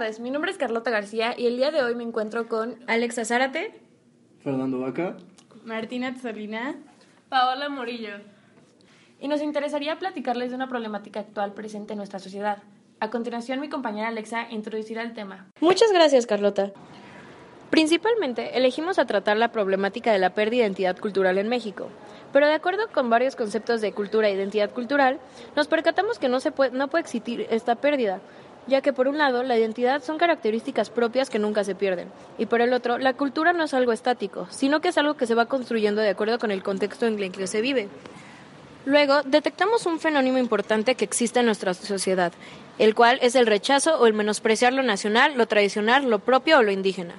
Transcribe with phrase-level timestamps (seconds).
[0.00, 3.26] Tardes, mi nombre es Carlota García y el día de hoy me encuentro con Alexa
[3.26, 3.78] Zárate,
[4.42, 5.18] Fernando Vaca.
[5.64, 6.76] Martina Tzolina
[7.28, 8.14] Paola Murillo.
[9.20, 12.62] y nos interesaría platicarles de una problemática actual presente en nuestra sociedad.
[12.98, 15.48] A continuación, mi compañera Alexa introducirá el tema.
[15.60, 16.72] Muchas gracias, Carlota.
[17.68, 21.90] Principalmente, elegimos a tratar la problemática de la pérdida de identidad cultural en México.
[22.32, 25.20] Pero de acuerdo con varios conceptos de cultura e identidad cultural,
[25.56, 28.20] nos percatamos que no, se puede, no puede existir esta pérdida,
[28.70, 32.46] ya que por un lado la identidad son características propias que nunca se pierden, y
[32.46, 35.34] por el otro la cultura no es algo estático, sino que es algo que se
[35.34, 37.88] va construyendo de acuerdo con el contexto en el que se vive.
[38.86, 42.32] Luego, detectamos un fenómeno importante que existe en nuestra sociedad,
[42.78, 46.62] el cual es el rechazo o el menospreciar lo nacional, lo tradicional, lo propio o
[46.62, 47.12] lo indígena.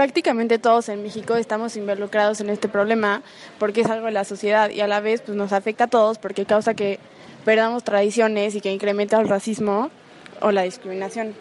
[0.00, 3.20] Prácticamente todos en México estamos involucrados en este problema
[3.58, 6.16] porque es algo de la sociedad y a la vez pues, nos afecta a todos
[6.16, 6.98] porque causa que
[7.44, 9.90] perdamos tradiciones y que incrementa el racismo
[10.40, 11.34] o la discriminación.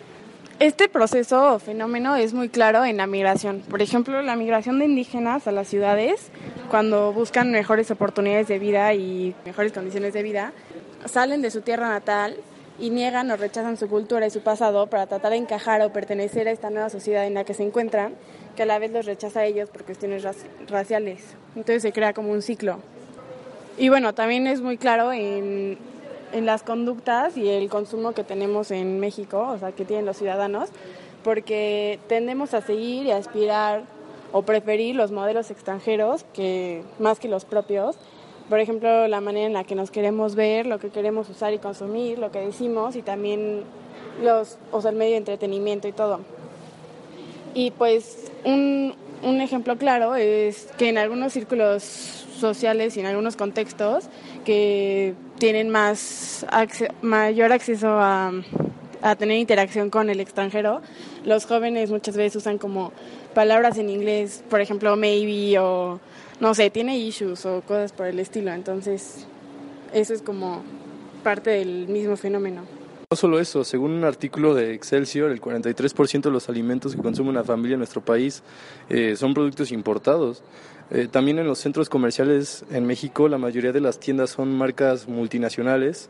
[0.59, 3.61] Este proceso o fenómeno es muy claro en la migración.
[3.61, 6.29] Por ejemplo, la migración de indígenas a las ciudades,
[6.69, 10.51] cuando buscan mejores oportunidades de vida y mejores condiciones de vida,
[11.05, 12.35] salen de su tierra natal
[12.79, 16.47] y niegan o rechazan su cultura y su pasado para tratar de encajar o pertenecer
[16.47, 18.13] a esta nueva sociedad en la que se encuentran,
[18.55, 21.23] que a la vez los rechaza a ellos por cuestiones raci- raciales.
[21.55, 22.79] Entonces se crea como un ciclo.
[23.77, 25.77] Y bueno, también es muy claro en,
[26.33, 30.17] en las conductas y el consumo que tenemos en México, o sea, que tienen los
[30.17, 30.69] ciudadanos,
[31.23, 33.83] porque tendemos a seguir y a aspirar
[34.31, 37.97] o preferir los modelos extranjeros que más que los propios.
[38.49, 41.59] Por ejemplo, la manera en la que nos queremos ver, lo que queremos usar y
[41.59, 43.63] consumir, lo que decimos y también
[44.23, 46.21] los, o sea, el medio de entretenimiento y todo.
[47.53, 53.35] Y pues un, un ejemplo claro es que en algunos círculos sociales y en algunos
[53.35, 54.05] contextos
[54.45, 56.45] que tienen más
[57.01, 58.31] mayor acceso a,
[59.01, 60.81] a tener interacción con el extranjero,
[61.23, 62.93] los jóvenes muchas veces usan como
[63.33, 65.99] palabras en inglés, por ejemplo, maybe o
[66.39, 68.51] no sé, tiene issues o cosas por el estilo.
[68.51, 69.25] Entonces,
[69.93, 70.63] eso es como
[71.23, 72.61] parte del mismo fenómeno.
[73.11, 77.29] No solo eso, según un artículo de Excelsior, el 43% de los alimentos que consume
[77.29, 78.43] una familia en nuestro país
[78.87, 80.43] eh, son productos importados.
[80.91, 85.07] Eh, también en los centros comerciales en México la mayoría de las tiendas son marcas
[85.07, 86.09] multinacionales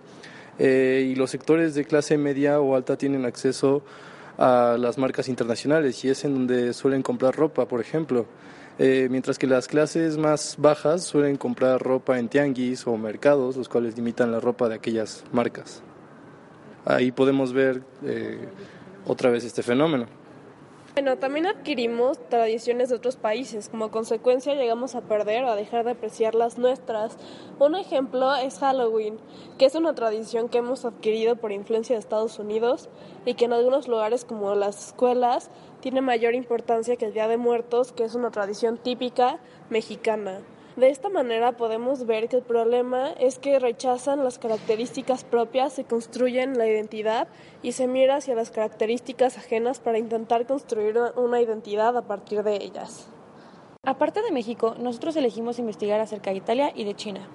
[0.57, 3.81] eh, y los sectores de clase media o alta tienen acceso
[4.37, 8.25] a las marcas internacionales y es en donde suelen comprar ropa, por ejemplo.
[8.81, 13.67] Eh, mientras que las clases más bajas suelen comprar ropa en tianguis o mercados, los
[13.67, 15.83] cuales limitan la ropa de aquellas marcas.
[16.85, 18.39] Ahí podemos ver eh,
[19.05, 20.05] otra vez este fenómeno.
[21.01, 23.69] Bueno, también adquirimos tradiciones de otros países.
[23.69, 27.17] Como consecuencia llegamos a perder o a dejar de apreciar las nuestras.
[27.57, 29.17] Un ejemplo es Halloween,
[29.57, 32.89] que es una tradición que hemos adquirido por influencia de Estados Unidos
[33.25, 35.49] y que en algunos lugares como las escuelas
[35.79, 39.39] tiene mayor importancia que el Día de Muertos, que es una tradición típica
[39.69, 40.41] mexicana.
[40.79, 45.83] De esta manera podemos ver que el problema es que rechazan las características propias, se
[45.83, 47.27] construyen la identidad
[47.61, 52.63] y se mira hacia las características ajenas para intentar construir una identidad a partir de
[52.63, 53.09] ellas.
[53.83, 57.27] Aparte de México, nosotros elegimos investigar acerca de Italia y de China.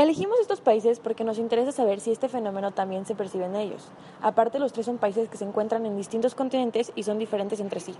[0.00, 3.86] Elegimos estos países porque nos interesa saber si este fenómeno también se percibe en ellos.
[4.22, 7.80] Aparte, los tres son países que se encuentran en distintos continentes y son diferentes entre
[7.80, 7.94] sí.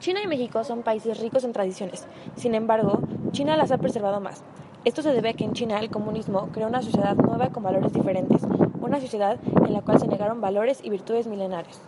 [0.00, 2.08] China y México son países ricos en tradiciones.
[2.34, 2.98] Sin embargo,
[3.30, 4.42] China las ha preservado más.
[4.84, 7.92] Esto se debe a que en China el comunismo creó una sociedad nueva con valores
[7.92, 8.42] diferentes,
[8.80, 11.80] una sociedad en la cual se negaron valores y virtudes milenarios.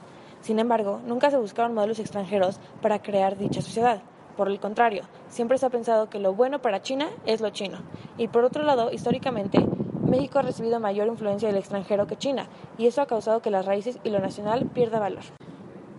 [0.43, 4.01] Sin embargo, nunca se buscaron modelos extranjeros para crear dicha sociedad.
[4.37, 7.79] Por el contrario, siempre se ha pensado que lo bueno para China es lo chino.
[8.19, 9.59] Y por otro lado, históricamente,
[10.05, 13.65] México ha recibido mayor influencia del extranjero que China, y eso ha causado que las
[13.65, 15.23] raíces y lo nacional pierda valor.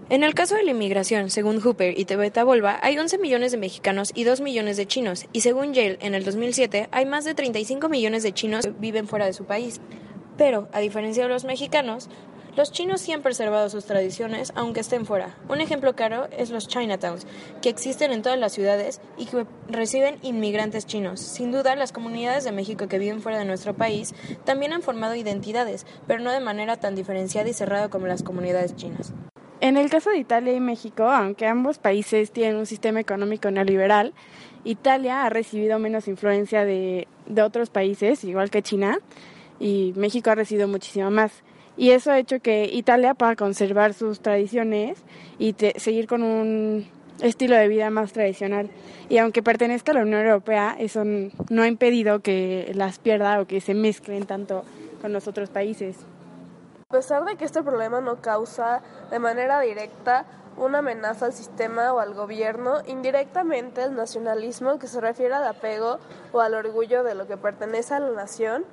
[0.08, 3.58] En el caso de la inmigración, según Hooper y Tebeta Volva, hay 11 millones de
[3.58, 7.34] mexicanos y 2 millones de chinos, y según Yale, en el 2007, hay más de
[7.34, 9.82] 35 millones de chinos que viven fuera de su país.
[10.38, 12.10] Pero, a diferencia de los mexicanos,
[12.56, 15.36] los chinos sí han preservado sus tradiciones, aunque estén fuera.
[15.50, 17.28] Un ejemplo claro es los Chinatowns,
[17.62, 21.20] que existen en todas las ciudades y que reciben inmigrantes chinos.
[21.20, 24.16] Sin duda, las comunidades de México que viven fuera de nuestro país
[24.46, 28.76] también han formado identidades, pero no de manera tan diferenciada y cerrada como las comunidades
[28.76, 29.14] chinas.
[29.60, 34.14] En el caso de Italia y México, aunque ambos países tienen un sistema económico neoliberal,
[34.64, 39.00] Italia ha recibido menos influencia de, de otros países, igual que China,
[39.60, 41.44] y México ha recibido muchísimo más.
[41.78, 45.00] Y eso ha hecho que Italia pueda conservar sus tradiciones
[45.38, 46.88] y seguir con un
[47.22, 48.70] estilo de vida más tradicional.
[49.10, 53.46] Y aunque pertenezca a la Unión Europea, eso no ha impedido que las pierda o
[53.46, 54.64] que se mezclen tanto
[55.02, 55.98] con los otros países.
[56.90, 58.82] A pesar de que este problema no causa
[59.12, 60.26] de manera directa
[60.58, 66.00] una amenaza al sistema o al gobierno, indirectamente el nacionalismo, que se refiere al apego
[66.32, 68.64] o al orgullo de lo que pertenece a la nación,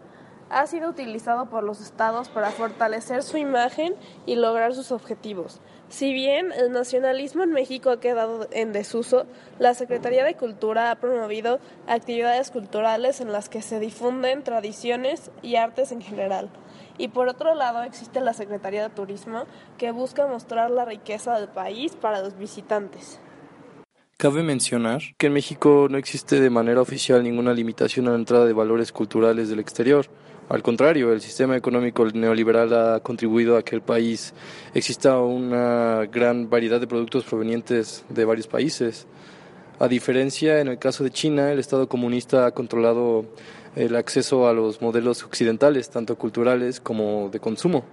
[0.53, 3.95] ha sido utilizado por los estados para fortalecer su imagen
[4.27, 5.61] y lograr sus objetivos.
[5.89, 9.27] Si bien el nacionalismo en México ha quedado en desuso,
[9.59, 15.57] la Secretaría de Cultura ha promovido actividades culturales en las que se difunden tradiciones y
[15.57, 16.51] artes en general.
[16.99, 19.45] Y por otro lado existe la Secretaría de Turismo
[19.79, 23.19] que busca mostrar la riqueza del país para los visitantes.
[24.19, 28.45] Cabe mencionar que en México no existe de manera oficial ninguna limitación a la entrada
[28.45, 30.07] de valores culturales del exterior.
[30.49, 34.35] Al contrario, el sistema económico neoliberal ha contribuido a que el país
[34.75, 39.07] exista una gran variedad de productos provenientes de varios países.
[39.79, 43.25] A diferencia, en el caso de China, el Estado comunista ha controlado
[43.77, 47.85] el acceso a los modelos occidentales, tanto culturales como de consumo.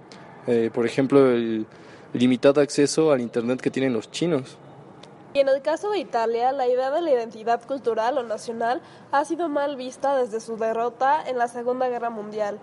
[0.46, 1.66] Eh, por ejemplo, el
[2.12, 4.58] limitado acceso al Internet que tienen los chinos.
[5.32, 8.80] Y en el caso de Italia, la idea de la identidad cultural o nacional
[9.12, 12.58] ha sido mal vista desde su derrota en la Segunda Guerra Mundial.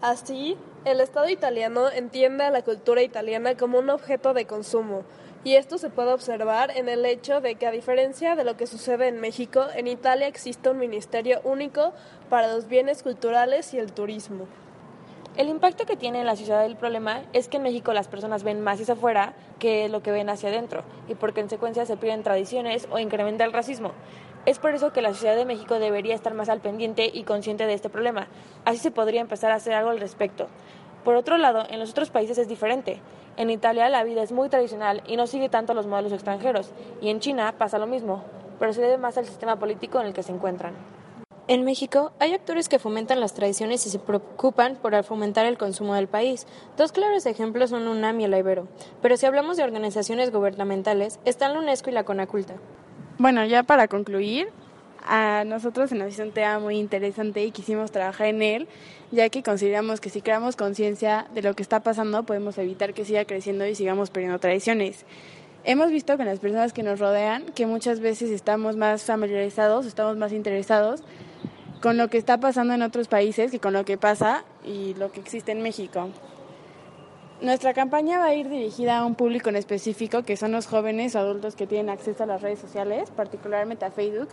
[0.00, 5.02] Así, el Estado italiano entiende a la cultura italiana como un objeto de consumo,
[5.44, 8.66] y esto se puede observar en el hecho de que a diferencia de lo que
[8.66, 11.92] sucede en México, en Italia existe un ministerio único
[12.28, 14.46] para los bienes culturales y el turismo.
[15.38, 18.42] El impacto que tiene en la ciudad el problema es que en México las personas
[18.42, 22.24] ven más hacia afuera que lo que ven hacia adentro y por consecuencia se pierden
[22.24, 23.92] tradiciones o incrementa el racismo.
[24.46, 27.66] Es por eso que la Ciudad de México debería estar más al pendiente y consciente
[27.66, 28.26] de este problema.
[28.64, 30.48] Así se podría empezar a hacer algo al respecto.
[31.04, 33.00] Por otro lado, en los otros países es diferente.
[33.36, 37.10] En Italia la vida es muy tradicional y no sigue tanto los modelos extranjeros, y
[37.10, 38.24] en China pasa lo mismo,
[38.58, 40.97] pero se debe más al sistema político en el que se encuentran.
[41.50, 45.94] En México hay actores que fomentan las tradiciones y se preocupan por fomentar el consumo
[45.94, 46.46] del país.
[46.76, 48.68] Dos claros ejemplos son UNAM y el Ibero.
[49.00, 52.56] Pero si hablamos de organizaciones gubernamentales, están la UNESCO y la Conaculta.
[53.16, 54.50] Bueno, ya para concluir,
[55.06, 58.68] a nosotros se nos hizo un tema muy interesante y quisimos trabajar en él,
[59.10, 63.06] ya que consideramos que si creamos conciencia de lo que está pasando, podemos evitar que
[63.06, 65.06] siga creciendo y sigamos perdiendo tradiciones.
[65.64, 70.18] Hemos visto con las personas que nos rodean que muchas veces estamos más familiarizados, estamos
[70.18, 71.02] más interesados
[71.80, 75.12] con lo que está pasando en otros países que con lo que pasa y lo
[75.12, 76.08] que existe en México.
[77.40, 81.14] Nuestra campaña va a ir dirigida a un público en específico, que son los jóvenes
[81.14, 84.28] o adultos que tienen acceso a las redes sociales, particularmente a Facebook,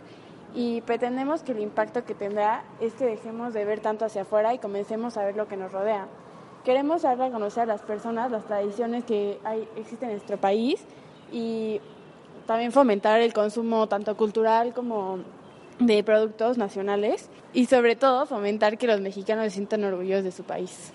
[0.55, 4.55] y pretendemos que el impacto que tendrá es que dejemos de ver tanto hacia afuera
[4.55, 6.07] y comencemos a ver lo que nos rodea.
[6.63, 9.37] Queremos dar a conocer a las personas las tradiciones que
[9.75, 10.83] existen en nuestro país
[11.31, 11.79] y
[12.47, 15.19] también fomentar el consumo tanto cultural como
[15.79, 20.43] de productos nacionales y sobre todo fomentar que los mexicanos se sientan orgullosos de su
[20.43, 20.91] país.